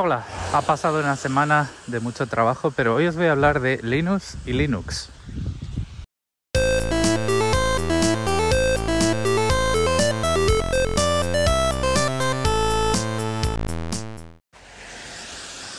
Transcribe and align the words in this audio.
Hola, 0.00 0.22
ha 0.52 0.62
pasado 0.62 1.00
una 1.00 1.16
semana 1.16 1.68
de 1.88 1.98
mucho 1.98 2.28
trabajo, 2.28 2.70
pero 2.70 2.94
hoy 2.94 3.08
os 3.08 3.16
voy 3.16 3.26
a 3.26 3.32
hablar 3.32 3.58
de 3.58 3.80
Linux 3.82 4.36
y 4.46 4.52
Linux. 4.52 5.10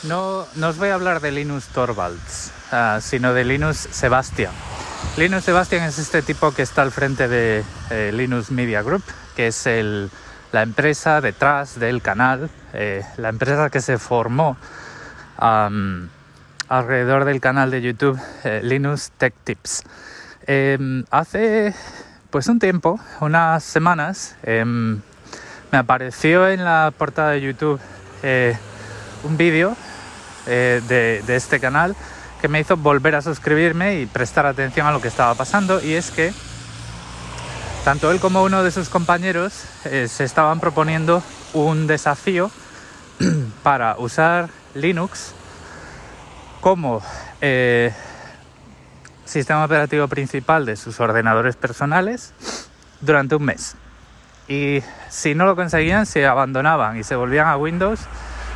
No, 0.02 0.44
no 0.54 0.68
os 0.68 0.76
voy 0.76 0.90
a 0.90 0.94
hablar 0.94 1.22
de 1.22 1.30
Linus 1.30 1.68
Torvalds, 1.68 2.52
ah, 2.72 2.98
sino 3.00 3.32
de 3.32 3.44
Linus 3.44 3.78
Sebastian. 3.78 4.52
Linus 5.16 5.44
Sebastian 5.44 5.84
es 5.84 5.98
este 5.98 6.20
tipo 6.20 6.52
que 6.52 6.60
está 6.60 6.82
al 6.82 6.92
frente 6.92 7.26
de 7.26 7.64
eh, 7.88 8.10
Linux 8.12 8.50
Media 8.50 8.82
Group, 8.82 9.02
que 9.34 9.46
es 9.46 9.66
el, 9.66 10.10
la 10.52 10.62
empresa 10.62 11.20
detrás 11.20 11.78
del 11.78 12.02
canal, 12.02 12.50
eh, 12.72 13.04
la 13.16 13.28
empresa 13.28 13.70
que 13.70 13.80
se 13.80 13.98
formó 13.98 14.56
alrededor 16.68 17.24
del 17.24 17.40
canal 17.40 17.70
de 17.70 17.80
YouTube 17.80 18.20
eh, 18.44 18.60
Linux 18.62 19.12
Tech 19.16 19.32
Tips. 19.44 19.84
Em, 20.46 21.04
hace 21.10 21.74
pues 22.30 22.46
un 22.48 22.58
tiempo, 22.58 23.00
unas 23.20 23.64
semanas, 23.64 24.36
em, 24.42 25.00
me 25.72 25.78
apareció 25.78 26.48
en 26.48 26.64
la 26.64 26.92
portada 26.96 27.30
de 27.30 27.40
YouTube 27.40 27.80
eh, 28.22 28.56
un 29.24 29.36
vídeo 29.36 29.76
de, 30.46 31.22
de 31.24 31.36
este 31.36 31.60
canal 31.60 31.94
que 32.40 32.48
me 32.48 32.58
hizo 32.58 32.76
volver 32.76 33.14
a 33.14 33.22
suscribirme 33.22 34.00
y 34.00 34.06
prestar 34.06 34.46
atención 34.46 34.86
a 34.86 34.90
lo 34.90 35.00
que 35.00 35.08
estaba 35.08 35.34
pasando 35.34 35.80
y 35.80 35.92
es 35.92 36.10
que 36.10 36.32
tanto 37.84 38.10
él 38.10 38.20
como 38.20 38.42
uno 38.42 38.62
de 38.62 38.70
sus 38.70 38.88
compañeros 38.88 39.64
eh, 39.84 40.06
se 40.08 40.24
estaban 40.24 40.60
proponiendo 40.60 41.22
un 41.54 41.86
desafío 41.86 42.50
para 43.62 43.96
usar 43.98 44.50
Linux 44.74 45.32
como 46.60 47.02
eh, 47.40 47.92
sistema 49.24 49.64
operativo 49.64 50.08
principal 50.08 50.66
de 50.66 50.76
sus 50.76 51.00
ordenadores 51.00 51.56
personales 51.56 52.34
durante 53.00 53.36
un 53.36 53.44
mes. 53.44 53.76
Y 54.46 54.82
si 55.08 55.34
no 55.34 55.46
lo 55.46 55.56
conseguían, 55.56 56.06
se 56.06 56.26
abandonaban 56.26 56.98
y 56.98 57.04
se 57.04 57.16
volvían 57.16 57.46
a 57.46 57.56
Windows, 57.56 58.00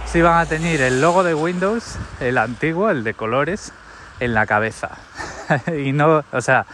se 0.07 0.19
iban 0.19 0.39
a 0.39 0.47
tener 0.47 0.81
el 0.83 1.01
logo 1.01 1.23
de 1.23 1.35
Windows, 1.35 1.97
el 2.21 2.37
antiguo, 2.37 2.91
el 2.91 3.05
de 3.05 3.15
colores, 3.15 3.73
en 4.21 4.35
la 4.35 4.47
cabeza. 4.47 4.91
y 5.79 5.93
no, 5.93 6.25
o 6.33 6.41
sea, 6.41 6.67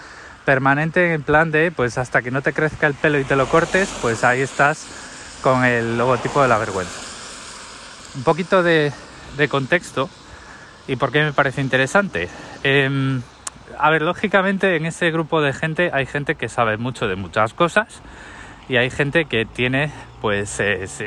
permanente 0.50 1.14
en 1.14 1.22
plan 1.22 1.52
de, 1.52 1.70
pues 1.70 1.96
hasta 1.96 2.22
que 2.22 2.32
no 2.32 2.42
te 2.42 2.52
crezca 2.52 2.88
el 2.88 2.94
pelo 2.94 3.20
y 3.20 3.24
te 3.24 3.36
lo 3.36 3.46
cortes, 3.46 3.88
pues 4.02 4.24
ahí 4.24 4.40
estás 4.40 4.84
con 5.42 5.64
el 5.64 5.96
logotipo 5.96 6.42
de 6.42 6.48
la 6.48 6.58
vergüenza. 6.58 7.00
Un 8.16 8.24
poquito 8.24 8.64
de, 8.64 8.92
contexto 9.48 10.10
y 10.88 10.96
por 10.96 11.12
qué 11.12 11.22
me 11.22 11.32
parece 11.32 11.60
interesante. 11.60 12.28
Em, 12.64 13.22
a 13.78 13.90
ver, 13.90 14.02
lógicamente 14.02 14.74
en 14.74 14.86
ese 14.86 15.12
grupo 15.12 15.40
de 15.40 15.52
gente 15.52 15.92
hay 15.92 16.04
gente 16.04 16.34
que 16.34 16.48
sabe 16.48 16.78
mucho 16.78 17.06
de 17.06 17.14
muchas 17.14 17.54
cosas 17.54 18.02
y 18.68 18.76
hay 18.76 18.90
gente 18.90 19.26
que 19.26 19.44
tiene 19.44 19.92
pues 20.20 20.60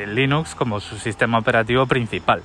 Linux 0.06 0.54
como 0.54 0.80
su 0.80 0.96
sistema 0.96 1.36
operativo 1.36 1.84
principal. 1.84 2.40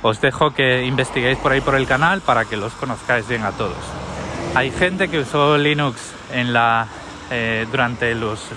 Os 0.00 0.22
dejo 0.22 0.54
que 0.54 0.86
investiguéis 0.86 1.36
por 1.36 1.52
ahí 1.52 1.60
por 1.60 1.74
el 1.74 1.86
canal 1.86 2.22
para 2.22 2.46
que 2.46 2.56
los 2.56 2.72
conozcáis 2.72 3.28
bien 3.28 3.42
a 3.42 3.52
todos. 3.52 4.09
Hay 4.54 4.72
gente 4.72 5.08
que 5.08 5.20
usó 5.20 5.56
Linux 5.56 6.12
en 6.32 6.52
la, 6.52 6.88
eh, 7.30 7.66
durante 7.70 8.14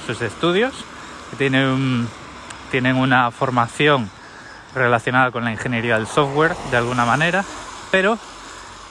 sus 0.07 0.21
estudios, 0.21 0.73
que 1.29 1.35
tiene 1.37 2.07
tienen 2.71 2.95
una 2.95 3.29
formación 3.29 4.09
relacionada 4.73 5.29
con 5.29 5.43
la 5.43 5.51
ingeniería 5.51 5.95
del 5.95 6.07
software 6.07 6.55
de 6.71 6.77
alguna 6.77 7.05
manera, 7.05 7.45
pero 7.91 8.17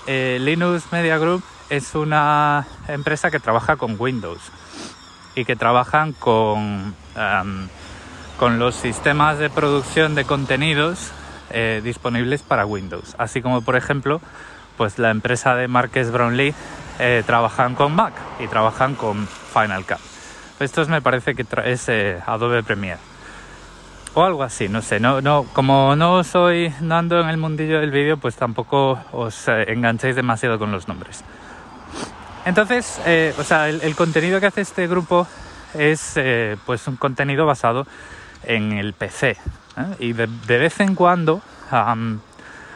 eh, 0.06 0.39
Linux 0.41 0.84
Media 0.92 1.19
Group 1.19 1.42
es 1.69 1.97
una 1.97 2.64
empresa 2.86 3.33
que 3.33 3.41
trabaja 3.41 3.74
con 3.74 3.96
Windows 3.98 4.41
y 5.35 5.45
que 5.45 5.57
trabajan 5.57 6.12
con, 6.12 6.95
con 8.39 8.58
los 8.61 8.77
sistemas 8.77 9.39
de 9.41 9.51
producción 9.51 10.14
de 10.14 10.24
contenidos 10.24 11.11
eh, 11.51 11.80
disponibles 11.83 12.42
para 12.42 12.64
Windows, 12.64 13.17
así 13.18 13.42
como 13.42 13.62
por 13.62 13.74
ejemplo 13.74 14.20
pues 14.77 14.98
la 14.98 15.11
empresa 15.11 15.55
de 15.55 15.68
Marques 15.68 16.11
Brownlee 16.12 16.55
eh, 16.98 17.23
trabajan 17.27 17.75
con 17.75 17.95
Mac 17.95 18.13
y 18.39 18.47
trabajan 18.47 18.95
con 18.95 19.27
Final 19.27 19.85
Cut. 19.85 19.98
Estos 20.61 20.89
me 20.89 21.03
parece 21.03 21.35
que 21.35 21.45
es 21.64 21.89
eh, 21.89 22.20
Adobe 22.27 22.63
Premiere 22.63 23.01
o 24.14 24.23
algo 24.23 24.42
así, 24.42 24.69
no 24.69 24.83
sé, 24.83 25.01
no, 25.01 25.23
no, 25.23 25.47
como 25.55 25.97
no 25.97 26.23
soy 26.23 26.73
dando 26.80 27.19
en 27.20 27.30
el 27.30 27.39
mundillo 27.39 27.80
del 27.80 27.91
vídeo, 27.91 28.19
pues 28.19 28.36
tampoco 28.36 28.98
os 29.11 29.48
eh, 29.48 29.73
enganchéis 29.73 30.14
demasiado 30.14 30.58
con 30.58 30.70
los 30.70 30.86
nombres. 30.86 31.25
Entonces, 32.45 33.01
o 33.39 33.45
sea, 33.45 33.69
el, 33.69 33.95
contenido 33.95 34.41
que 34.41 34.47
hace 34.47 34.61
este 34.63 34.89
grupo 34.89 35.29
es 35.74 36.19
pues 36.67 36.86
un 36.89 36.97
contenido 36.97 37.47
basado 37.47 37.86
en 38.42 38.73
el 38.73 38.95
PC 38.95 39.36
y 40.01 40.13
de, 40.13 40.27
vez 40.47 40.80
en 40.80 40.97
cuando 40.97 41.41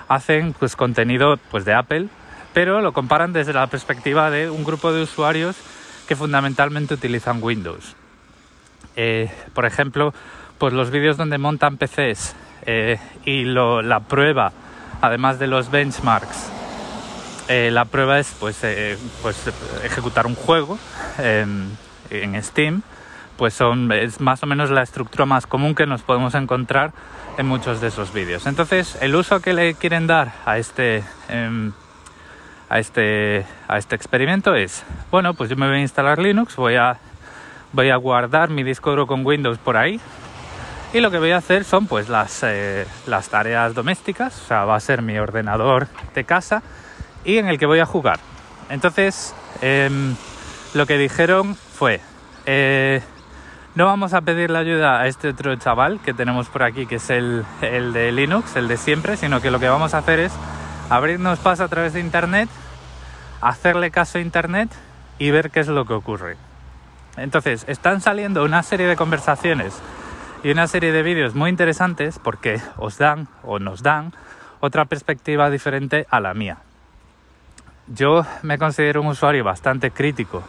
hacen 0.08 0.54
pues 0.58 0.76
contenido 0.76 1.36
pues 1.50 1.64
de 1.64 1.74
Apple 1.74 2.08
pero 2.56 2.80
lo 2.80 2.94
comparan 2.94 3.34
desde 3.34 3.52
la 3.52 3.66
perspectiva 3.66 4.30
de 4.30 4.48
un 4.48 4.64
grupo 4.64 4.90
de 4.90 5.02
usuarios 5.02 5.56
que 6.08 6.16
fundamentalmente 6.16 6.94
utilizan 6.94 7.42
Windows. 7.42 7.94
Eh, 8.96 9.30
por 9.52 9.66
ejemplo, 9.66 10.14
pues 10.56 10.72
los 10.72 10.90
vídeos 10.90 11.18
donde 11.18 11.36
montan 11.36 11.76
PCs 11.76 12.34
eh, 12.62 12.98
y 13.26 13.44
la 13.44 14.00
prueba, 14.08 14.52
además 15.02 15.38
de 15.38 15.48
los 15.48 15.70
benchmarks, 15.70 16.48
eh, 17.48 17.68
la 17.70 17.84
prueba 17.84 18.18
es 18.18 18.34
pues, 18.40 18.64
pues 19.20 19.50
ejecutar 19.84 20.26
un 20.26 20.34
juego 20.34 20.78
en 21.18 22.42
Steam, 22.42 22.80
pues 23.36 23.52
son, 23.52 23.92
es 23.92 24.18
más 24.18 24.42
o 24.42 24.46
menos 24.46 24.70
la 24.70 24.82
estructura 24.82 25.26
más 25.26 25.46
común 25.46 25.74
que 25.74 25.84
nos 25.84 26.00
podemos 26.00 26.34
encontrar 26.34 26.94
en 27.36 27.48
muchos 27.48 27.82
de 27.82 27.88
esos 27.88 28.14
vídeos. 28.14 28.46
Entonces, 28.46 28.96
el 29.02 29.14
uso 29.14 29.40
que 29.42 29.52
le 29.52 29.74
quieren 29.74 30.06
dar 30.06 30.32
a 30.46 30.56
este 30.56 31.04
em, 31.28 31.74
a 32.68 32.78
este, 32.78 33.46
a 33.68 33.78
este 33.78 33.94
experimento 33.94 34.54
es, 34.54 34.84
bueno, 35.10 35.34
pues 35.34 35.50
yo 35.50 35.56
me 35.56 35.66
voy 35.66 35.76
a 35.76 35.80
instalar 35.80 36.18
Linux, 36.18 36.56
voy 36.56 36.76
a, 36.76 36.98
voy 37.72 37.90
a 37.90 37.96
guardar 37.96 38.50
mi 38.50 38.62
disco 38.62 38.90
duro 38.90 39.06
con 39.06 39.24
Windows 39.24 39.58
por 39.58 39.76
ahí 39.76 40.00
y 40.92 41.00
lo 41.00 41.10
que 41.10 41.18
voy 41.18 41.32
a 41.32 41.36
hacer 41.36 41.64
son 41.64 41.86
pues 41.86 42.08
las, 42.08 42.42
eh, 42.42 42.86
las 43.06 43.28
tareas 43.28 43.74
domésticas, 43.74 44.40
o 44.42 44.46
sea, 44.46 44.64
va 44.64 44.76
a 44.76 44.80
ser 44.80 45.02
mi 45.02 45.18
ordenador 45.18 45.88
de 46.14 46.24
casa 46.24 46.62
y 47.24 47.38
en 47.38 47.48
el 47.48 47.58
que 47.58 47.66
voy 47.66 47.80
a 47.80 47.86
jugar. 47.86 48.18
Entonces, 48.70 49.34
em, 49.60 50.14
lo 50.74 50.86
que 50.86 50.98
dijeron 50.98 51.54
fue, 51.54 52.00
eh, 52.46 53.02
no 53.74 53.84
vamos 53.84 54.14
a 54.14 54.22
pedir 54.22 54.50
la 54.50 54.60
ayuda 54.60 55.00
a 55.00 55.06
este 55.06 55.28
otro 55.28 55.54
chaval 55.56 56.00
que 56.00 56.14
tenemos 56.14 56.48
por 56.48 56.62
aquí, 56.62 56.86
que 56.86 56.96
es 56.96 57.10
el, 57.10 57.44
el 57.60 57.92
de 57.92 58.10
Linux, 58.10 58.56
el 58.56 58.68
de 58.68 58.76
siempre, 58.76 59.16
sino 59.16 59.40
que 59.40 59.50
lo 59.50 59.60
que 59.60 59.68
vamos 59.68 59.92
a 59.92 59.98
hacer 59.98 60.18
es 60.18 60.32
abrirnos 60.90 61.38
paso 61.38 61.64
a 61.64 61.68
través 61.68 61.92
de 61.92 62.00
Internet, 62.00 62.48
hacerle 63.40 63.90
caso 63.90 64.18
a 64.18 64.20
Internet 64.20 64.70
y 65.18 65.30
ver 65.30 65.50
qué 65.50 65.60
es 65.60 65.68
lo 65.68 65.84
que 65.84 65.94
ocurre. 65.94 66.36
Entonces, 67.16 67.64
están 67.68 68.00
saliendo 68.00 68.44
una 68.44 68.62
serie 68.62 68.86
de 68.86 68.96
conversaciones 68.96 69.80
y 70.42 70.50
una 70.50 70.66
serie 70.66 70.92
de 70.92 71.02
vídeos 71.02 71.34
muy 71.34 71.50
interesantes 71.50 72.18
porque 72.18 72.60
os 72.76 72.98
dan 72.98 73.28
o 73.42 73.58
nos 73.58 73.82
dan 73.82 74.12
otra 74.60 74.84
perspectiva 74.84 75.50
diferente 75.50 76.06
a 76.10 76.20
la 76.20 76.34
mía. 76.34 76.58
Yo 77.88 78.26
me 78.42 78.58
considero 78.58 79.00
un 79.00 79.08
usuario 79.08 79.44
bastante 79.44 79.90
crítico 79.90 80.42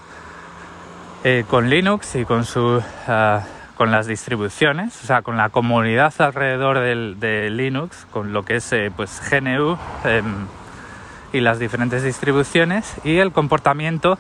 eh, 1.24 1.46
con 1.50 1.70
Linux 1.70 2.16
y 2.16 2.26
con 2.26 2.46
su 2.46 2.82
ah, 3.08 3.44
con 3.78 3.92
las 3.92 4.08
distribuciones, 4.08 5.00
o 5.04 5.06
sea, 5.06 5.22
con 5.22 5.38
la 5.38 5.50
comunidad 5.50 6.12
alrededor 6.18 6.80
de 6.80 7.50
Linux, 7.52 8.08
con 8.12 8.34
lo 8.34 8.44
que 8.44 8.56
es 8.56 8.74
eh, 8.74 8.92
pues 8.94 9.22
GNU 9.30 9.78
em, 10.04 10.48
y 11.32 11.42
las 11.42 11.60
diferentes 11.60 12.02
distribuciones 12.04 12.96
y 13.04 13.18
el 13.18 13.32
comportamiento 13.32 14.18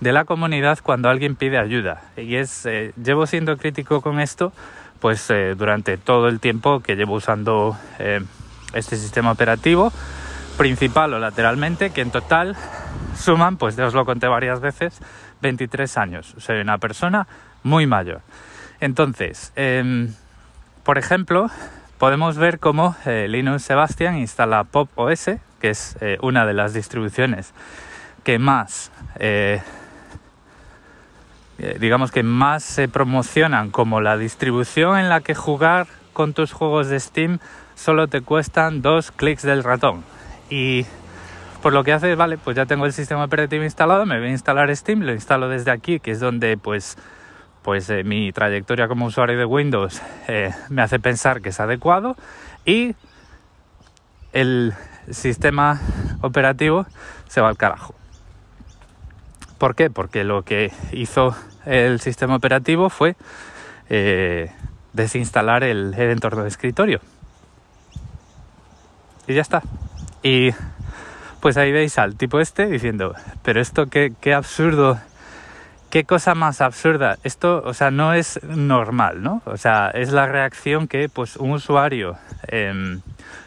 de 0.00 0.12
la 0.12 0.24
comunidad 0.24 0.78
cuando 0.82 1.10
alguien 1.10 1.36
pide 1.36 1.58
ayuda. 1.58 2.00
Y 2.16 2.36
es, 2.36 2.64
eh, 2.64 2.94
llevo 3.02 3.26
siendo 3.26 3.58
crítico 3.58 4.00
con 4.00 4.18
esto 4.18 4.52
pues 4.98 5.28
eh, 5.30 5.54
durante 5.54 5.98
todo 5.98 6.28
el 6.28 6.40
tiempo 6.40 6.80
que 6.80 6.96
llevo 6.96 7.14
usando 7.14 7.76
este 8.72 8.96
sistema 8.96 9.30
operativo, 9.30 9.92
principal 10.56 11.12
o 11.14 11.18
lateralmente, 11.18 11.90
que 11.90 12.00
en 12.00 12.10
total 12.10 12.56
suman, 13.16 13.58
pues 13.58 13.76
ya 13.76 13.86
os 13.86 13.94
lo 13.94 14.04
conté 14.04 14.26
varias 14.26 14.60
veces, 14.60 15.00
23 15.40 15.98
años. 15.98 16.34
Soy 16.38 16.60
una 16.60 16.78
persona 16.78 17.26
muy 17.62 17.86
mayor. 17.86 18.20
Entonces, 18.80 19.52
em, 19.56 20.14
por 20.84 20.98
ejemplo, 20.98 21.50
podemos 21.98 22.36
ver 22.36 22.58
cómo 22.58 22.96
eh, 23.04 23.26
Linux 23.28 23.62
Sebastian 23.62 24.16
instala 24.18 24.64
Pop 24.64 24.88
OS, 24.94 25.30
que 25.60 25.70
es 25.70 25.96
eh, 26.00 26.18
una 26.22 26.46
de 26.46 26.54
las 26.54 26.72
distribuciones 26.72 27.52
que 28.24 28.38
más, 28.38 28.92
eh, 29.18 29.62
digamos 31.80 32.10
que 32.12 32.22
más 32.22 32.62
se 32.62 32.86
promocionan 32.88 33.70
como 33.70 34.00
la 34.00 34.16
distribución 34.16 34.98
en 34.98 35.08
la 35.08 35.20
que 35.22 35.34
jugar 35.34 35.86
con 36.12 36.34
tus 36.34 36.52
juegos 36.52 36.88
de 36.88 37.00
Steam 37.00 37.38
solo 37.74 38.08
te 38.08 38.20
cuestan 38.20 38.82
dos 38.82 39.10
clics 39.12 39.42
del 39.42 39.64
ratón. 39.64 40.04
Y 40.50 40.84
por 41.62 41.72
lo 41.72 41.84
que 41.84 41.92
hace, 41.92 42.14
vale, 42.14 42.38
pues 42.38 42.56
ya 42.56 42.66
tengo 42.66 42.86
el 42.86 42.92
sistema 42.92 43.24
operativo 43.24 43.64
instalado, 43.64 44.06
me 44.06 44.18
voy 44.18 44.28
a 44.28 44.30
instalar 44.30 44.74
Steam, 44.74 45.00
lo 45.00 45.12
instalo 45.12 45.48
desde 45.48 45.70
aquí, 45.70 46.00
que 46.00 46.12
es 46.12 46.20
donde 46.20 46.56
pues, 46.56 46.96
pues 47.62 47.90
eh, 47.90 48.04
mi 48.04 48.32
trayectoria 48.32 48.88
como 48.88 49.06
usuario 49.06 49.38
de 49.38 49.44
Windows 49.44 50.00
eh, 50.28 50.52
me 50.68 50.82
hace 50.82 50.98
pensar 50.98 51.40
que 51.40 51.50
es 51.50 51.60
adecuado 51.60 52.16
y 52.64 52.94
el 54.32 54.74
sistema 55.10 55.80
operativo 56.20 56.86
se 57.28 57.40
va 57.40 57.48
al 57.48 57.56
carajo. 57.56 57.94
¿Por 59.58 59.74
qué? 59.74 59.90
Porque 59.90 60.22
lo 60.22 60.42
que 60.42 60.72
hizo 60.92 61.34
el 61.66 62.00
sistema 62.00 62.36
operativo 62.36 62.90
fue 62.90 63.16
eh, 63.88 64.52
desinstalar 64.92 65.64
el, 65.64 65.94
entorno 65.94 66.42
de 66.42 66.48
escritorio. 66.48 67.00
Y 69.26 69.34
ya 69.34 69.42
está. 69.42 69.62
Y 70.22 70.50
pues 71.40 71.56
ahí 71.56 71.72
veis 71.72 71.98
al 71.98 72.16
tipo 72.16 72.40
este 72.40 72.66
diciendo, 72.66 73.14
pero 73.42 73.60
esto 73.60 73.86
qué, 73.86 74.12
qué 74.20 74.34
absurdo, 74.34 74.98
qué 75.90 76.04
cosa 76.04 76.34
más 76.34 76.60
absurda. 76.60 77.18
Esto, 77.24 77.62
o 77.64 77.74
sea, 77.74 77.90
no 77.90 78.14
es 78.14 78.40
normal, 78.42 79.22
¿no? 79.22 79.42
O 79.44 79.56
sea, 79.56 79.90
es 79.90 80.12
la 80.12 80.26
reacción 80.26 80.88
que 80.88 81.08
pues 81.08 81.36
un 81.36 81.52
usuario 81.52 82.16
em, 82.48 83.00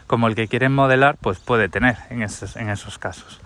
como 0.07 0.27
el 0.27 0.35
que 0.35 0.47
quieren 0.47 0.73
modelar 0.73 1.17
pues 1.19 1.39
puede 1.39 1.69
tener 1.69 1.97
en 2.09 2.23
esos, 2.23 2.55
en 2.55 2.69
esos 2.69 2.97
casos. 2.97 3.39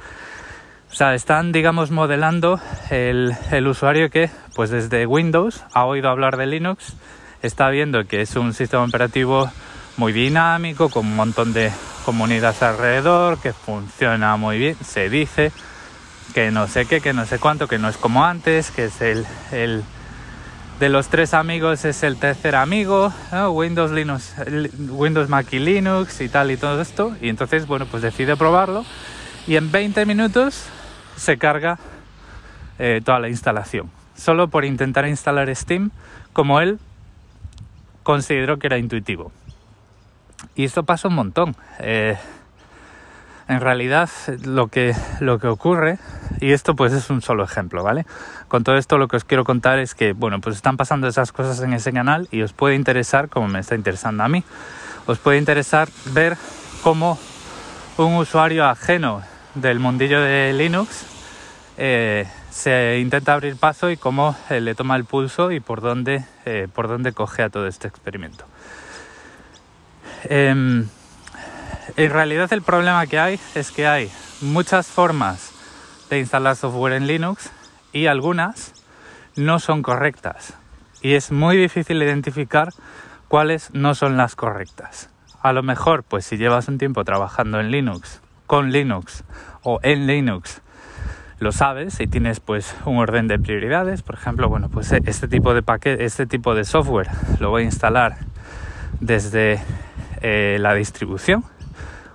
O 0.91 0.95
sea, 0.95 1.13
están, 1.13 1.51
digamos, 1.51 1.91
modelando 1.91 2.59
el, 2.89 3.35
el, 3.51 3.67
usuario 3.67 4.09
que, 4.09 4.29
pues 4.55 4.69
desde 4.69 5.05
Windows, 5.05 5.63
ha 5.73 5.83
oído 5.83 6.09
hablar 6.09 6.37
de 6.37 6.45
Linux, 6.45 6.93
está 7.41 7.69
viendo 7.69 8.05
que 8.05 8.21
es 8.21 8.37
un 8.37 8.53
sistema 8.53 8.85
operativo 8.85 9.51
muy 9.97 10.13
dinámico, 10.13 10.89
con 10.89 11.05
un 11.05 11.15
montón 11.17 11.51
de 11.51 11.71
comunidades 12.05 12.61
alrededor, 12.61 13.39
que 13.39 13.51
funciona 13.51 14.37
muy 14.37 14.59
bien, 14.59 14.77
se 14.83 15.09
dice, 15.09 15.51
que 16.33 16.51
no 16.51 16.67
sé 16.67 16.85
qué, 16.85 17.01
que 17.01 17.13
no 17.13 17.25
sé 17.25 17.39
cuánto, 17.39 17.67
que 17.67 17.79
no 17.79 17.89
es 17.89 17.97
como 17.97 18.23
antes, 18.23 18.71
que 18.71 18.85
es 18.85 19.01
el, 19.01 19.25
el 19.51 19.83
de 20.79 20.89
los 20.89 21.07
tres 21.07 21.33
amigos 21.33 21.85
es 21.85 22.03
el 22.03 22.17
tercer 22.17 22.55
amigo, 22.55 23.13
Windows, 23.49 23.91
Linux, 23.91 24.35
Windows, 24.89 25.29
Mac 25.29 25.47
y 25.53 25.59
Linux 25.59 26.19
y 26.19 26.27
tal 26.27 26.51
y 26.51 26.57
todo 26.57 26.81
esto. 26.81 27.15
Y 27.21 27.29
entonces, 27.29 27.65
bueno, 27.65 27.85
pues 27.85 28.03
decide 28.03 28.35
probarlo 28.35 28.85
y 29.47 29.55
en 29.55 29.71
20 29.71 30.05
minutos 30.05 30.65
se 31.15 31.37
carga 31.37 31.79
eh, 32.77 33.01
toda 33.03 33.19
la 33.19 33.29
instalación. 33.29 33.89
Solo 34.15 34.49
por 34.49 34.65
intentar 34.65 35.07
instalar 35.07 35.53
Steam 35.55 35.91
como 36.33 36.59
él 36.59 36.79
consideró 38.03 38.59
que 38.59 38.67
era 38.67 38.77
intuitivo. 38.77 39.31
Y 40.55 40.63
esto 40.63 40.83
pasa 40.83 41.07
un 41.07 41.15
montón. 41.15 41.55
Eh, 41.79 42.17
en 43.47 43.59
realidad 43.59 44.09
lo 44.43 44.67
que, 44.67 44.95
lo 45.19 45.39
que 45.39 45.47
ocurre, 45.47 45.99
y 46.41 46.51
esto 46.51 46.75
pues 46.75 46.93
es 46.93 47.09
un 47.09 47.21
solo 47.21 47.43
ejemplo, 47.43 47.83
¿vale? 47.83 48.05
Con 48.47 48.63
todo 48.63 48.75
esto 48.77 48.97
lo 48.97 49.07
que 49.07 49.17
os 49.17 49.23
quiero 49.23 49.43
contar 49.43 49.79
es 49.79 49.93
que, 49.93 50.13
bueno, 50.13 50.41
pues 50.41 50.55
están 50.55 50.77
pasando 50.77 51.07
esas 51.07 51.31
cosas 51.31 51.61
en 51.61 51.73
ese 51.73 51.93
canal 51.93 52.27
y 52.31 52.41
os 52.41 52.53
puede 52.53 52.75
interesar, 52.75 53.29
como 53.29 53.47
me 53.47 53.59
está 53.59 53.75
interesando 53.75 54.23
a 54.23 54.29
mí, 54.29 54.43
os 55.05 55.19
puede 55.19 55.37
interesar 55.37 55.89
ver 56.05 56.37
cómo 56.81 57.19
un 57.97 58.15
usuario 58.15 58.65
ajeno 58.65 59.21
del 59.53 59.79
mundillo 59.79 60.19
de 60.21 60.51
Linux 60.53 61.05
eh, 61.77 62.27
se 62.49 62.99
intenta 62.99 63.33
abrir 63.33 63.57
paso 63.57 63.91
y 63.91 63.97
cómo 63.97 64.35
eh, 64.49 64.59
le 64.59 64.73
toma 64.73 64.95
el 64.95 65.05
pulso 65.05 65.51
y 65.51 65.59
por 65.59 65.81
dónde, 65.81 66.25
por 66.73 66.87
dónde 66.87 67.11
coge 67.11 67.43
a 67.43 67.49
todo 67.49 67.67
este 67.67 67.87
experimento. 67.87 68.45
Em, 70.27 70.87
en 71.97 72.11
realidad 72.11 72.51
el 72.51 72.61
problema 72.61 73.05
que 73.05 73.19
hay 73.19 73.39
es 73.53 73.71
que 73.71 73.87
hay 73.87 74.11
muchas 74.41 74.87
formas 74.87 75.51
de 76.09 76.19
instalar 76.19 76.55
software 76.55 76.93
en 76.93 77.07
Linux 77.07 77.51
y 77.93 78.07
algunas 78.07 78.73
no 79.35 79.59
son 79.59 79.81
correctas. 79.81 80.53
Y 81.01 81.13
es 81.13 81.31
muy 81.31 81.57
difícil 81.57 82.01
identificar 82.01 82.69
cuáles 83.27 83.71
no 83.73 83.93
son 83.93 84.17
las 84.17 84.35
correctas. 84.35 85.09
A 85.41 85.53
lo 85.53 85.61
mejor, 85.61 86.03
pues 86.03 86.25
si 86.25 86.37
llevas 86.37 86.67
un 86.67 86.79
tiempo 86.79 87.03
trabajando 87.05 87.59
en 87.59 87.69
Linux, 87.69 88.21
con 88.47 88.71
Linux 88.71 89.23
o 89.61 89.79
en 89.83 90.07
Linux, 90.07 90.61
lo 91.37 91.51
sabes 91.51 91.99
y 91.99 92.07
tienes 92.07 92.39
pues 92.39 92.75
un 92.85 92.97
orden 92.97 93.27
de 93.27 93.37
prioridades. 93.37 94.01
Por 94.01 94.15
ejemplo, 94.15 94.49
bueno, 94.49 94.69
pues 94.69 94.91
este 94.91 95.27
tipo 95.27 95.53
de 95.53 95.61
paquete, 95.61 96.03
este 96.03 96.25
tipo 96.25 96.55
de 96.55 96.63
software 96.63 97.09
lo 97.39 97.51
voy 97.51 97.63
a 97.63 97.65
instalar 97.65 98.17
desde 98.99 99.61
eh, 100.27 100.57
la 100.59 100.73
distribución 100.73 101.43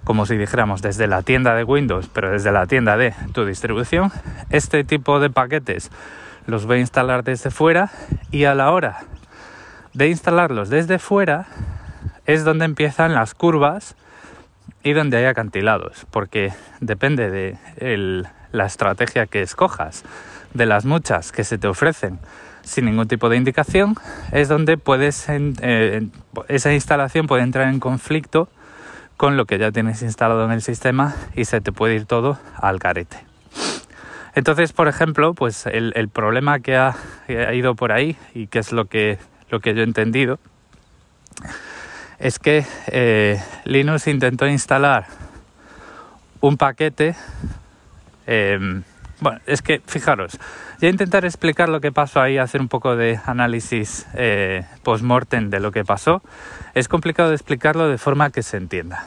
como 0.03 0.27
si 0.27 0.37
dijéramos 0.37 0.83
desde 0.83 1.07
la 1.07 1.23
tienda 1.23 1.55
de 1.55 1.63
Windows, 1.63 2.11
pero 2.13 2.33
desde 2.33 2.51
la 2.51 2.67
tienda 2.67 2.97
de 2.97 3.15
tu 3.33 3.45
distribución, 3.45 4.11
este 4.49 4.83
tipo 4.83 5.21
de 5.21 5.31
paquetes 5.31 5.93
los 6.47 6.67
voy 6.67 6.79
a 6.79 6.81
instalar 6.81 7.23
desde 7.23 7.53
fuera 7.53 7.93
y 8.33 8.47
a 8.47 8.57
la 8.57 8.73
hora 8.73 9.05
de 9.95 10.09
instalarlos 10.09 10.71
desde 10.71 10.99
fuera 10.99 11.47
es 12.27 12.43
donde 12.43 12.65
empiezan 12.65 13.15
las 13.15 13.35
curvas 13.35 13.95
y 14.83 14.93
donde 14.95 15.19
hay 15.19 15.27
acantilados, 15.27 16.05
porque 16.11 16.53
depende 16.81 17.31
de 17.31 18.27
la 18.51 18.67
estrategia 18.67 19.27
que 19.27 19.43
escojas, 19.43 20.03
de 20.55 20.67
las 20.67 20.85
muchas 20.85 21.31
que 21.31 21.45
se 21.45 21.59
te 21.59 21.69
ofrecen 21.69 22.19
sin 22.71 22.85
ningún 22.85 23.09
tipo 23.09 23.29
de 23.29 23.37
indicación, 23.37 23.97
es 24.31 24.49
donde 24.49 24.79
puedes, 24.79 25.27
eh, 25.29 26.07
esa 26.47 26.73
instalación 26.73 27.27
puede 27.27 27.43
entrar 27.43 27.69
en 27.69 27.81
conflicto 27.81 28.49
con 29.17 29.37
lo 29.37 29.45
que 29.45 29.59
ya 29.59 29.73
tienes 29.73 30.03
instalado 30.03 30.45
en 30.45 30.53
el 30.53 30.63
sistema 30.63 31.17
y 31.35 31.47
se 31.47 31.61
te 31.61 31.73
puede 31.73 31.97
ir 31.97 32.07
todo 32.07 32.39
al 32.57 32.79
carete. 32.79 33.25
Entonces, 34.37 34.73
por 34.73 34.87
ejemplo, 34.87 35.35
pues 35.35 35.67
el, 35.67 36.09
problema 36.09 36.61
que 36.61 36.77
ha, 36.77 36.95
ido 37.53 37.75
por 37.75 37.91
ahí 37.91 38.17
y 38.35 38.47
que 38.47 38.61
es 38.61 38.71
lo 38.71 38.85
que, 38.85 39.19
lo 39.51 39.59
que 39.59 39.75
yo 39.75 39.81
he 39.81 39.85
entendido 39.85 40.39
es 42.21 42.39
que 42.39 42.65
eh, 42.87 43.43
Linux 43.65 44.07
intentó 44.07 44.47
instalar 44.47 45.07
un 46.41 46.57
paquete 46.57 47.17
em, 48.29 48.85
bueno, 49.21 49.41
es 49.47 49.63
que 49.63 49.81
fijaros, 49.87 50.39
voy 50.81 50.89
a 50.89 50.91
intentar 50.91 51.25
explicar 51.25 51.69
lo 51.69 51.81
que 51.81 51.93
pasó 51.93 52.21
ahí, 52.21 52.39
hacer 52.39 52.61
un 52.61 52.69
poco 52.69 52.97
de 52.97 53.21
análisis 53.27 54.07
eh, 54.15 54.65
post-mortem 54.83 55.51
de 55.51 55.61
lo 55.61 55.73
que 55.73 55.85
pasó. 55.85 56.23
Es 56.75 56.89
complicado 56.89 57.29
de 57.29 57.35
explicarlo 57.35 57.89
de 57.89 57.99
forma 57.99 58.31
que 58.31 58.43
se 58.43 58.57
entienda. 58.57 59.05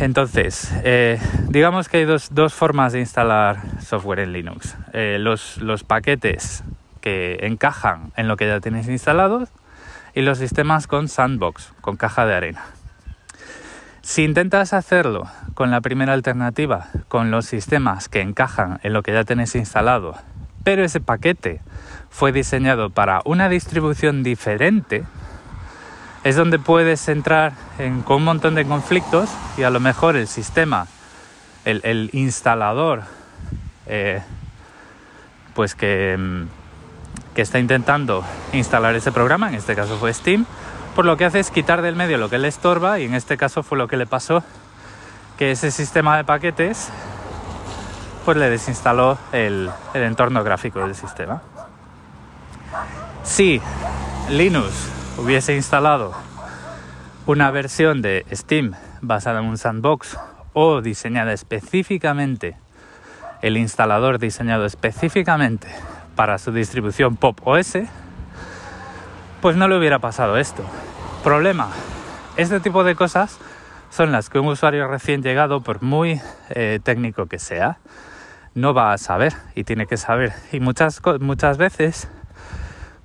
Entonces, 0.00 0.72
eh, 0.84 1.20
digamos 1.48 1.88
que 1.88 1.98
hay 1.98 2.04
dos, 2.04 2.54
formas 2.54 2.92
de 2.92 3.00
instalar 3.00 3.58
software 3.80 4.20
en 4.20 4.32
Linux. 4.32 4.76
Eh, 4.92 5.18
los, 5.20 5.58
los 5.58 5.84
paquetes 5.84 6.64
que 7.00 7.38
encajan 7.42 8.12
en 8.16 8.28
lo 8.28 8.36
que 8.36 8.46
ya 8.46 8.60
tienes 8.60 8.88
instalado 8.88 9.46
y 10.14 10.22
los 10.22 10.38
sistemas 10.38 10.86
con 10.86 11.08
sandbox, 11.08 11.72
con 11.80 11.96
caja 11.96 12.26
de 12.26 12.34
arena. 12.34 12.64
Si 14.02 14.24
intentas 14.24 14.72
hacerlo 14.72 15.28
con 15.54 15.70
la 15.70 15.80
primera 15.80 16.12
alternativa, 16.12 16.88
con 17.06 17.30
los 17.30 17.46
sistemas 17.46 18.08
que 18.08 18.20
encajan 18.20 18.80
en 18.82 18.92
lo 18.92 19.02
que 19.04 19.12
ya 19.12 19.22
tenéis 19.22 19.54
instalado, 19.54 20.16
pero 20.64 20.84
ese 20.84 21.00
paquete 21.00 21.60
fue 22.10 22.32
diseñado 22.32 22.90
para 22.90 23.22
una 23.24 23.48
distribución 23.48 24.24
diferente, 24.24 25.04
es 26.24 26.34
donde 26.34 26.58
puedes 26.58 27.08
entrar 27.08 27.52
en, 27.78 28.02
con 28.02 28.16
un 28.16 28.24
montón 28.24 28.56
de 28.56 28.64
conflictos 28.64 29.30
y 29.56 29.62
a 29.62 29.70
lo 29.70 29.78
mejor 29.78 30.16
el 30.16 30.26
sistema, 30.26 30.88
el, 31.64 32.10
instalador, 32.12 33.04
eh, 33.86 34.20
pues 35.54 35.76
que, 35.76 36.16
mm, 36.18 37.34
que 37.36 37.42
está 37.42 37.60
intentando 37.60 38.24
instalar 38.52 38.96
ese 38.96 39.12
programa, 39.12 39.48
en 39.48 39.54
este 39.54 39.76
caso 39.76 39.96
fue 39.96 40.12
Steam, 40.12 40.44
por 40.94 41.04
lo 41.04 41.16
que 41.16 41.24
hace 41.24 41.40
es 41.40 41.50
quitar 41.50 41.82
del 41.82 41.96
medio 41.96 42.18
lo 42.18 42.28
que 42.28 42.38
le 42.38 42.48
estorba 42.48 42.98
y 42.98 43.04
en 43.04 43.14
este 43.14 43.36
caso 43.36 43.62
fue 43.62 43.78
lo 43.78 43.88
que 43.88 43.96
le 43.96 44.06
pasó 44.06 44.42
que 45.38 45.50
ese 45.50 45.70
sistema 45.70 46.16
de 46.16 46.24
paquetes 46.24 46.90
pues 48.24 48.36
le 48.36 48.50
desinstaló 48.50 49.18
el, 49.32 49.70
el 49.94 50.02
entorno 50.02 50.44
gráfico 50.44 50.78
del 50.80 50.94
sistema. 50.94 51.42
Si 53.24 53.60
Linux 54.28 54.90
hubiese 55.18 55.56
instalado 55.56 56.12
una 57.26 57.50
versión 57.50 58.02
de 58.02 58.24
Steam 58.32 58.74
basada 59.00 59.40
en 59.40 59.46
un 59.46 59.58
sandbox 59.58 60.16
o 60.52 60.80
diseñada 60.80 61.32
específicamente, 61.32 62.56
el 63.40 63.56
instalador 63.56 64.18
diseñado 64.18 64.66
específicamente 64.66 65.68
para 66.14 66.38
su 66.38 66.52
distribución 66.52 67.16
Pop 67.16 67.40
OS, 67.44 67.78
pues 69.42 69.56
no 69.56 69.66
le 69.66 69.76
hubiera 69.76 69.98
pasado 69.98 70.38
esto. 70.38 70.64
Problema, 71.24 71.68
este 72.36 72.60
tipo 72.60 72.84
de 72.84 72.94
cosas 72.94 73.38
son 73.90 74.12
las 74.12 74.30
que 74.30 74.38
un 74.38 74.46
usuario 74.46 74.86
recién 74.86 75.20
llegado, 75.20 75.62
por 75.62 75.82
muy 75.82 76.20
eh, 76.50 76.78
técnico 76.82 77.26
que 77.26 77.40
sea, 77.40 77.78
no 78.54 78.72
va 78.72 78.92
a 78.92 78.98
saber 78.98 79.34
y 79.56 79.64
tiene 79.64 79.86
que 79.86 79.96
saber. 79.96 80.32
Y 80.52 80.60
muchas, 80.60 81.02
muchas 81.18 81.58
veces, 81.58 82.08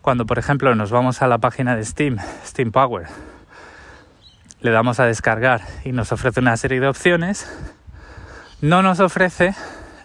cuando 0.02 0.28
por 0.28 0.38
ejemplo 0.38 0.76
nos 0.76 0.92
vamos 0.92 1.24
a 1.24 1.28
la 1.28 1.40
página 1.40 1.76
de 1.76 1.84
Steam, 1.84 2.18
Steam 2.46 2.72
Power, 2.72 3.08
le 4.62 4.70
damos 4.70 5.00
a 5.00 5.06
descargar 5.06 5.62
y 5.86 5.92
nos 5.92 6.12
ofrece 6.12 6.40
una 6.40 6.56
serie 6.56 6.80
de 6.80 6.88
opciones, 6.88 7.52
no 8.62 8.84
nos 8.84 9.00
ofrece 9.00 9.56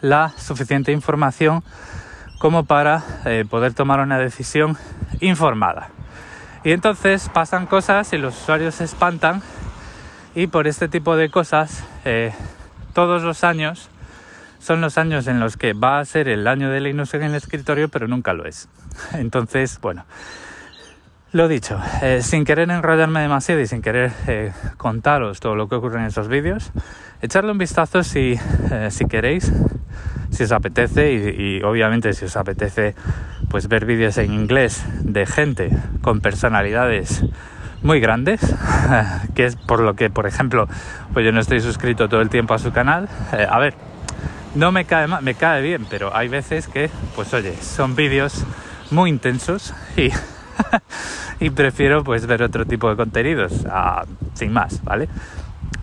la 0.01 0.31
suficiente 0.31 0.93
información 0.93 1.63
como 2.39 2.65
para 2.65 3.03
eh, 3.27 3.45
poder 3.49 3.75
tomar 3.75 4.01
una 4.01 4.19
decisión 4.19 4.79
informada. 5.21 5.91
Y 6.65 6.71
entonces 6.71 7.29
pasan 7.29 7.67
cosas 7.67 8.13
y 8.13 8.19
los 8.19 8.41
usuarios 8.41 8.77
se 8.77 8.85
espantan 8.85 9.43
y 10.35 10.47
por 10.47 10.67
este 10.67 10.89
tipo 10.89 11.17
de 11.17 11.29
cosas 11.29 11.85
eh, 12.05 12.33
todos 12.95 13.23
los 13.23 13.43
años 13.43 13.91
son 14.61 14.81
los 14.81 14.97
años 14.97 15.27
en 15.27 15.41
los 15.41 15.57
que 15.57 15.73
va 15.73 15.99
a 15.99 16.05
ser 16.05 16.29
el 16.29 16.47
año 16.47 16.71
de 16.71 16.81
Linux 16.81 17.15
en 17.15 17.25
el 17.25 17.35
escritorio, 17.35 17.89
pero 17.89 18.07
nunca 18.07 18.33
lo 18.33 18.45
es. 18.45 18.69
Entonces, 19.13 19.81
bueno, 19.81 20.05
lo 21.33 21.49
dicho, 21.49 21.81
eh, 22.01 22.21
sin 22.23 22.45
querer 22.45 22.71
enrollarme 22.71 23.21
demasiado 23.21 23.61
y 23.61 23.67
sin 23.67 23.83
querer 23.83 24.13
eh, 24.29 24.53
contaros 24.77 25.41
todo 25.41 25.57
lo 25.57 25.69
que 25.69 25.75
ocurre 25.75 25.99
en 25.99 26.07
esos 26.07 26.29
vídeos, 26.29 26.71
echarle 27.23 27.51
un 27.51 27.59
vistazo 27.59 28.05
si, 28.05 28.39
si 28.91 29.07
queréis, 29.07 29.53
si 30.31 30.45
os 30.45 30.53
apetece 30.53 31.13
y, 31.13 31.57
y, 31.57 31.63
obviamente 31.65 32.13
si 32.13 32.27
os 32.27 32.37
apetece 32.37 32.95
pues 33.53 33.69
ver 33.69 33.85
vídeos 33.85 34.17
en 34.17 34.33
inglés 34.33 34.83
de 35.03 35.27
gente 35.27 35.71
con 36.01 36.23
personalidades 36.23 37.23
muy 37.83 38.01
grandes, 38.01 38.41
que 39.35 39.45
es 39.45 39.57
por 39.57 39.81
lo 39.81 39.95
que, 39.95 40.09
por 40.09 40.27
ejemplo, 40.27 40.69
pues 41.13 41.27
yo 41.27 41.33
no 41.33 41.41
estoy 41.41 41.61
suscrito 41.61 42.09
todo 42.09 42.23
el 42.23 42.31
tiempo 42.31 42.55
a 42.55 42.59
su 42.59 42.73
canal. 42.73 43.11
Eh, 43.35 43.47
a 43.49 43.59
ver, 43.59 43.75
no 44.55 44.73
me 44.73 44.87
cae 44.87 45.07
mal, 45.07 45.23
me 45.23 45.35
cae 45.35 45.61
bien, 45.61 45.87
pero 45.91 46.17
hay 46.17 46.29
veces 46.29 46.67
que, 46.67 46.89
pues 47.15 47.35
oye, 47.35 47.55
son 47.61 47.95
vídeos 47.95 48.43
muy 48.91 49.11
intensos 49.11 49.75
y, 49.99 50.09
y 51.45 51.51
prefiero 51.51 52.03
pues 52.05 52.27
ver 52.27 52.43
otro 52.43 52.65
tipo 52.65 52.89
de 52.89 52.97
contenidos, 52.97 53.67
ah, 53.69 54.07
sin 54.33 54.51
más, 54.51 54.83
¿vale? 54.83 55.11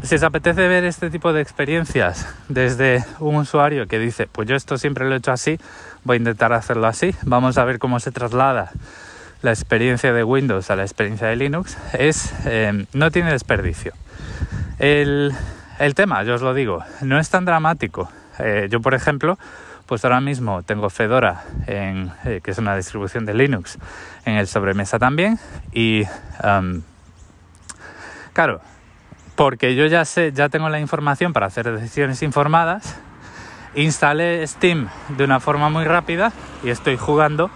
Si 0.01 0.15
os 0.15 0.23
apetece 0.23 0.67
ver 0.67 0.85
este 0.85 1.09
tipo 1.09 1.33
de 1.33 1.41
experiencias 1.41 2.33
desde 2.47 3.05
un 3.19 3.35
usuario 3.35 3.85
que 3.85 3.99
dice, 3.99 4.27
pues 4.31 4.47
yo 4.47 4.55
esto 4.55 4.77
siempre 4.77 5.07
lo 5.07 5.13
he 5.13 5.17
hecho 5.17 5.33
así, 5.33 5.59
voy 6.03 6.15
a 6.15 6.17
intentar 6.17 6.53
hacerlo 6.53 6.87
así, 6.87 7.15
vamos 7.23 7.57
a 7.57 7.65
ver 7.65 7.79
cómo 7.79 7.99
se 7.99 8.11
traslada 8.11 8.71
la 9.41 9.51
experiencia 9.51 10.11
de 10.11 10.23
Windows 10.23 10.69
a 10.69 10.75
la 10.75 10.83
experiencia 10.83 11.27
de 11.27 11.35
Linux 11.35 11.77
es 11.93 12.33
eh, 12.45 12.85
no 12.93 13.11
tiene 13.11 13.31
desperdicio. 13.31 13.93
El, 14.77 15.33
tema, 15.95 16.23
yo 16.23 16.35
os 16.35 16.41
lo 16.41 16.53
digo, 16.53 16.83
no 17.01 17.19
es 17.19 17.29
tan 17.29 17.45
dramático. 17.45 18.09
Eh, 18.37 18.67
yo, 18.69 18.81
por 18.81 18.93
ejemplo, 18.93 19.37
pues 19.85 20.03
ahora 20.03 20.21
mismo 20.21 20.63
tengo 20.63 20.89
Fedora, 20.89 21.43
en, 21.67 22.11
eh, 22.25 22.41
que 22.43 22.51
es 22.51 22.57
una 22.57 22.75
distribución 22.75 23.25
de 23.25 23.33
Linux, 23.33 23.77
en 24.25 24.35
el 24.35 24.47
sobremesa 24.47 24.99
también. 24.99 25.39
Y 25.71 26.03
claro, 28.33 28.61
porque 29.35 29.75
yo 29.75 29.85
ya 29.85 30.03
sé, 30.05 30.31
ya 30.33 30.49
tengo 30.49 30.69
la 30.69 30.79
información 30.79 31.33
para 31.33 31.47
hacer 31.47 31.71
decisiones 31.71 32.21
informadas, 32.23 32.99
instalé 33.75 34.45
Steam 34.47 34.89
de 35.09 35.23
una 35.23 35.39
forma 35.39 35.69
muy 35.69 35.85
rápida 35.85 36.31
y 36.63 36.69
estoy 36.69 36.97
jugando 36.97 37.49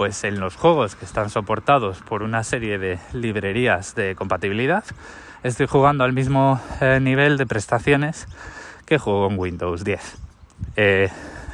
pues 0.00 0.24
en 0.24 0.40
los 0.40 0.56
juegos 0.56 0.96
que 0.96 1.04
están 1.04 1.28
soportados 1.28 1.98
por 2.00 2.22
una 2.22 2.42
serie 2.42 2.78
de 2.78 2.98
librerías 3.12 3.94
de 3.94 4.14
compatibilidad, 4.14 4.82
estoy 5.42 5.66
jugando 5.66 6.04
al 6.04 6.14
mismo 6.14 6.58
eh, 6.80 7.00
nivel 7.02 7.36
de 7.36 7.44
prestaciones 7.44 8.26
que 8.86 8.96
juego 8.96 9.28
en 9.28 9.38
Windows 9.38 9.84
10. 9.84 10.16
Eh, 10.76 11.10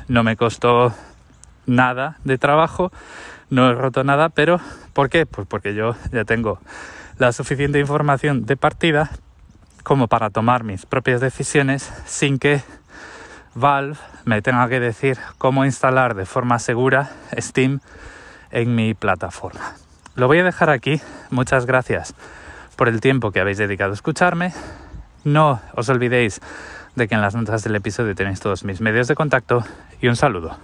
no 0.07 0.23
me 0.23 0.37
costó 0.37 0.95
nada 1.67 2.19
de 2.23 2.39
trabajo, 2.39 2.93
no 3.51 3.69
he 3.69 3.75
roto 3.75 4.05
nada, 4.05 4.29
pero 4.29 4.61
¿por 4.93 5.11
qué? 5.11 5.27
Pues 5.27 5.49
porque 5.49 5.75
yo 5.75 5.97
ya 6.13 6.25
tengo 6.25 6.61
la 7.19 7.33
suficiente 7.33 7.81
información 7.81 8.47
de 8.47 8.57
partida 8.57 9.11
como 9.83 10.07
para 10.07 10.31
tomar 10.31 10.63
mis 10.63 10.87
propias 10.87 11.21
decisiones 11.21 11.93
sin 12.05 12.39
que 12.39 12.63
Valve 13.57 13.97
me 14.27 14.43
tenga 14.43 14.69
que 14.69 14.81
decir 14.81 15.17
cómo 15.39 15.65
instalar 15.65 16.15
de 16.15 16.27
forma 16.27 16.59
segura 16.59 17.11
Steam 17.39 17.81
en 18.51 18.75
mi 18.75 18.93
plataforma. 18.93 19.73
Lo 20.15 20.27
voy 20.27 20.41
a 20.41 20.45
dejar 20.45 20.69
aquí. 20.69 21.01
Muchas 21.31 21.65
gracias 21.65 22.15
por 22.77 22.89
el 22.89 23.01
tiempo 23.01 23.33
que 23.33 23.41
habéis 23.41 23.57
dedicado 23.57 23.93
a 23.93 23.95
escucharme. 23.95 24.53
No 25.25 25.61
os 25.75 25.89
olvidéis 25.89 26.41
de 26.97 27.09
que 27.09 27.15
en 27.15 27.23
las 27.23 27.35
notas 27.35 27.65
del 27.65 27.77
episodio 27.77 28.15
tenéis 28.15 28.41
todos 28.41 28.63
mis 28.63 28.83
medios 28.83 29.09
de 29.09 29.15
contacto 29.15 29.65
y 30.03 30.09
un 30.09 30.17
saludo. 30.17 30.59